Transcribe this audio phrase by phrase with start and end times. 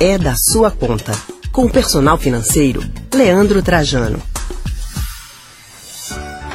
[0.00, 1.12] é da sua conta.
[1.52, 4.20] Com o personal financeiro, Leandro Trajano.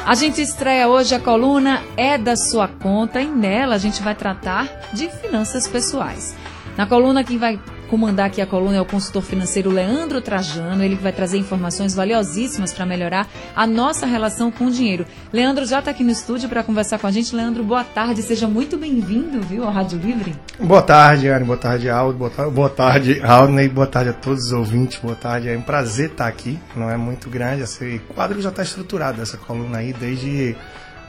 [0.04, 4.14] A gente estreia hoje a coluna É da Sua Conta e nela a gente vai
[4.14, 6.34] tratar de finanças pessoais.
[6.80, 7.60] Na coluna, quem vai
[7.90, 10.82] comandar aqui a coluna é o consultor financeiro Leandro Trajano.
[10.82, 15.04] Ele vai trazer informações valiosíssimas para melhorar a nossa relação com o dinheiro.
[15.30, 17.36] Leandro já está aqui no estúdio para conversar com a gente.
[17.36, 18.22] Leandro, boa tarde.
[18.22, 20.34] Seja muito bem-vindo, viu, ao Rádio Livre.
[20.58, 21.44] Boa tarde, Anne.
[21.44, 22.16] Boa tarde, Aldo.
[22.16, 23.68] Boa tarde, tarde, Aldney.
[23.68, 24.98] Boa tarde a todos os ouvintes.
[25.00, 25.50] Boa tarde.
[25.50, 26.58] É um prazer estar aqui.
[26.74, 27.60] Não é muito grande.
[27.60, 30.56] Esse quadro já está estruturado, essa coluna aí, desde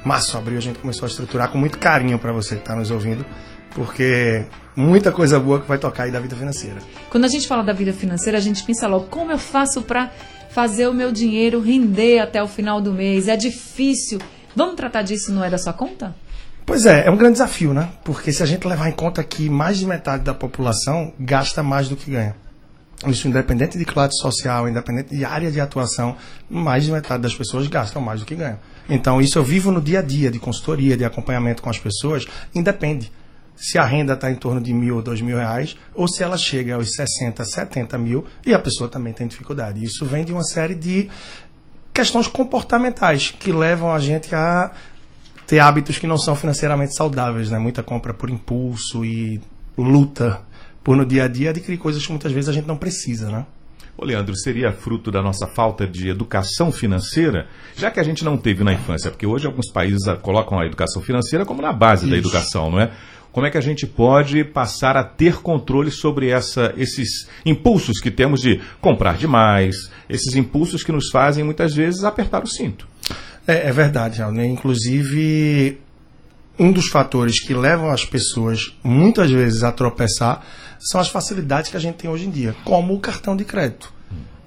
[0.04, 0.58] março, abril.
[0.58, 3.26] A gente começou a estruturar com muito carinho para você que está nos ouvindo
[3.74, 6.78] porque muita coisa boa que vai tocar aí da vida financeira.
[7.10, 10.12] Quando a gente fala da vida financeira, a gente pensa logo, como eu faço para
[10.50, 13.28] fazer o meu dinheiro render até o final do mês?
[13.28, 14.20] É difícil.
[14.56, 16.14] Vamos tratar disso não é da sua conta?
[16.66, 17.90] Pois é, é um grande desafio, né?
[18.04, 21.90] Porque se a gente levar em conta que mais de metade da população gasta mais
[21.90, 22.36] do que ganha.
[23.08, 26.16] Isso independente de classe social, independente de área de atuação,
[26.48, 28.60] mais de metade das pessoas gastam mais do que ganham.
[28.90, 32.26] Então, isso eu vivo no dia a dia de consultoria, de acompanhamento com as pessoas,
[32.54, 33.12] independe
[33.56, 36.36] se a renda está em torno de mil ou dois mil reais, ou se ela
[36.36, 39.84] chega aos 60, 70 mil e a pessoa também tem dificuldade.
[39.84, 41.10] Isso vem de uma série de
[41.94, 44.72] questões comportamentais que levam a gente a
[45.46, 47.60] ter hábitos que não são financeiramente saudáveis, né?
[47.60, 49.40] Muita compra por impulso e
[49.78, 50.42] luta
[50.84, 53.46] por no dia a dia adquirir coisas que muitas vezes a gente não precisa, né?
[53.98, 58.38] Ô Leandro, seria fruto da nossa falta de educação financeira, já que a gente não
[58.38, 62.12] teve na infância, porque hoje alguns países colocam a educação financeira como na base Isso.
[62.12, 62.92] da educação, não é?
[63.32, 68.12] como é que a gente pode passar a ter controle sobre essa, esses impulsos que
[68.12, 69.76] temos de comprar demais,
[70.10, 72.88] esses impulsos que nos fazem muitas vezes apertar o cinto.
[73.48, 74.46] É, é verdade, Alne.
[74.48, 75.80] Inclusive,
[76.62, 80.46] um dos fatores que levam as pessoas muitas vezes a tropeçar
[80.80, 83.92] são as facilidades que a gente tem hoje em dia, como o cartão de crédito.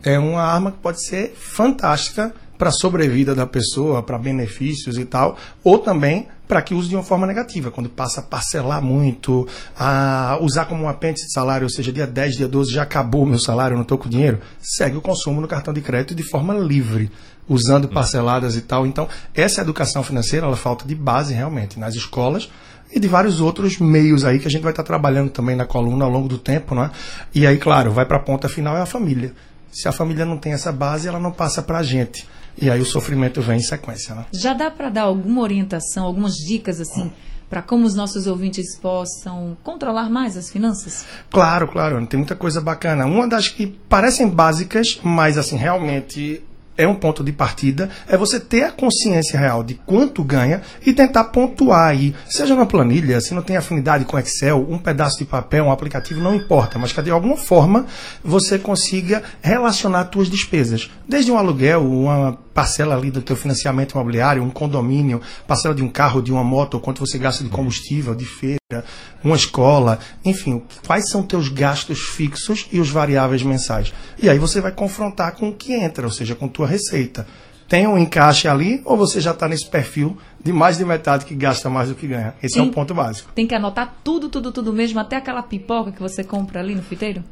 [0.01, 2.33] É uma arma que pode ser fantástica
[2.65, 6.97] para a sobrevida da pessoa, para benefícios e tal, ou também para que use de
[6.97, 9.47] uma forma negativa, quando passa a parcelar muito,
[9.79, 13.25] a usar como um apêndice de salário, ou seja, dia 10, dia 12 já acabou
[13.25, 16.23] o meu salário, não estou com dinheiro, segue o consumo no cartão de crédito de
[16.23, 17.11] forma livre,
[17.47, 18.87] usando parceladas e tal.
[18.87, 22.49] Então, essa educação financeira, ela falta de base realmente nas escolas
[22.91, 26.07] e de vários outros meios aí que a gente vai estar trabalhando também na coluna
[26.07, 26.91] ao longo do tempo, né?
[27.35, 29.35] E aí, claro, vai para a ponta final é a família.
[29.71, 32.27] Se a família não tem essa base, ela não passa para a gente.
[32.61, 34.15] E aí o sofrimento vem em sequência.
[34.15, 34.27] Né?
[34.33, 37.11] Já dá para dar alguma orientação, algumas dicas assim?
[37.49, 41.07] para como os nossos ouvintes possam controlar mais as finanças?
[41.31, 43.07] Claro, claro, tem muita coisa bacana.
[43.07, 46.43] Uma das que parecem básicas, mas assim, realmente
[46.77, 50.93] é um ponto de partida, é você ter a consciência real de quanto ganha e
[50.93, 55.25] tentar pontuar aí, seja na planilha, se não tem afinidade com Excel, um pedaço de
[55.25, 57.87] papel, um aplicativo, não importa, mas que de alguma forma
[58.23, 60.91] você consiga relacionar suas despesas.
[61.09, 65.89] Desde um aluguel, uma parcela ali do teu financiamento imobiliário, um condomínio, parcela de um
[65.89, 68.85] carro, de uma moto, quanto você gasta de combustível, de feira,
[69.23, 73.93] uma escola, enfim, quais são teus gastos fixos e os variáveis mensais.
[74.23, 77.27] E aí você vai confrontar com o que entra, ou seja, com tua receita.
[77.69, 81.35] Tem um encaixe ali ou você já está nesse perfil de mais de metade que
[81.35, 82.35] gasta mais do que ganha?
[82.43, 83.33] Esse tem, é o ponto básico.
[83.35, 86.83] Tem que anotar tudo, tudo, tudo mesmo, até aquela pipoca que você compra ali no
[86.83, 87.25] fiteiro?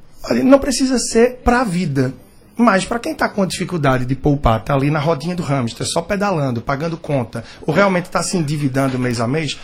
[0.42, 2.14] Não precisa ser para a vida.
[2.62, 6.00] Mas para quem está com dificuldade de poupar, está ali na rodinha do hamster, só
[6.00, 9.58] pedalando, pagando conta, ou realmente está se endividando mês a mês,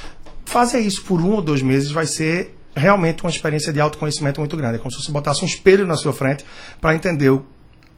[0.44, 4.56] fazer isso por um ou dois meses vai ser realmente uma experiência de autoconhecimento muito
[4.56, 4.74] grande.
[4.74, 6.44] É como se você botasse um espelho na sua frente
[6.80, 7.46] para entender o,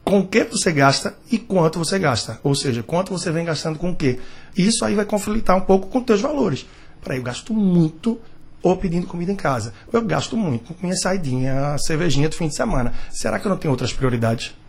[0.03, 2.39] com o que você gasta e quanto você gasta.
[2.43, 4.19] Ou seja, quanto você vem gastando com o quê.
[4.55, 6.67] Isso aí vai conflitar um pouco com os teus valores.
[7.03, 8.21] Peraí, eu gasto muito
[8.61, 9.73] ou pedindo comida em casa.
[9.91, 12.93] Eu gasto muito com minha saidinha, cervejinha do fim de semana.
[13.09, 14.60] Será que eu não tenho outras prioridades?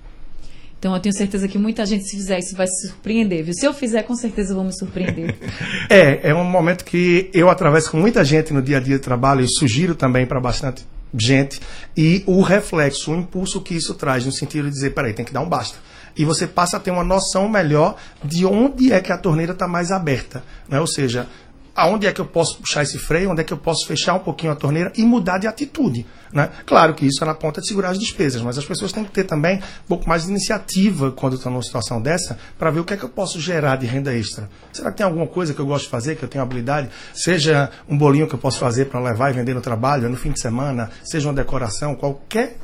[0.82, 3.54] Então eu tenho certeza que muita gente, se fizer isso, vai se surpreender, viu?
[3.54, 5.32] Se eu fizer, com certeza vou me surpreender.
[5.88, 9.00] é, é um momento que eu atravesso com muita gente no dia a dia de
[9.00, 10.84] trabalho e sugiro também para bastante
[11.16, 11.60] gente.
[11.96, 15.32] E o reflexo, o impulso que isso traz, no sentido de dizer, peraí, tem que
[15.32, 15.78] dar um basta.
[16.16, 19.68] E você passa a ter uma noção melhor de onde é que a torneira está
[19.68, 20.42] mais aberta.
[20.68, 20.80] Né?
[20.80, 21.28] Ou seja,
[21.74, 24.18] aonde é que eu posso puxar esse freio, onde é que eu posso fechar um
[24.18, 26.06] pouquinho a torneira e mudar de atitude.
[26.32, 26.48] Né?
[26.64, 29.10] Claro que isso é na ponta de segurar as despesas, mas as pessoas têm que
[29.10, 32.84] ter também um pouco mais de iniciativa quando estão numa situação dessa para ver o
[32.84, 34.48] que é que eu posso gerar de renda extra.
[34.72, 36.88] Será que tem alguma coisa que eu gosto de fazer, que eu tenho habilidade?
[37.14, 40.30] Seja um bolinho que eu posso fazer para levar e vender no trabalho, no fim
[40.30, 42.56] de semana, seja uma decoração, qualquer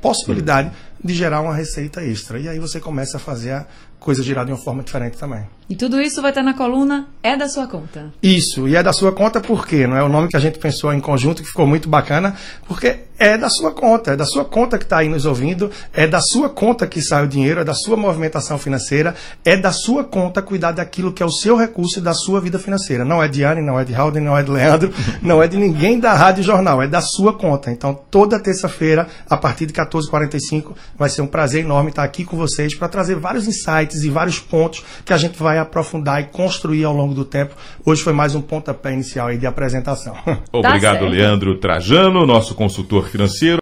[0.00, 0.70] possibilidade
[1.02, 2.38] de gerar uma receita extra.
[2.38, 3.66] E aí você começa a fazer a
[4.00, 5.46] coisa girar de uma forma diferente também.
[5.68, 8.12] E tudo isso vai estar na coluna É da Sua Conta.
[8.20, 9.86] Isso, e é da sua conta por quê?
[9.86, 12.34] Não é o nome que a gente pensou em conjunto que ficou muito bacana,
[12.66, 16.06] porque é da sua conta, é da sua conta que está aí nos ouvindo, é
[16.06, 19.14] da sua conta que sai o dinheiro, é da sua movimentação financeira,
[19.44, 22.58] é da sua conta cuidar daquilo que é o seu recurso e da sua vida
[22.58, 23.04] financeira.
[23.04, 25.58] Não é de Anne, não é de Halden, não é de Leandro, não é de
[25.58, 27.70] ninguém da Rádio Jornal, é da sua conta.
[27.70, 32.38] Então, toda terça-feira, a partir de 14h45, vai ser um prazer enorme estar aqui com
[32.38, 36.84] vocês para trazer vários insights e vários pontos que a gente vai aprofundar e construir
[36.84, 37.54] ao longo do tempo.
[37.84, 40.14] Hoje foi mais um pontapé inicial aí de apresentação.
[40.52, 41.06] Obrigado, certo.
[41.06, 43.58] Leandro Trajano, nosso consultor financeiro.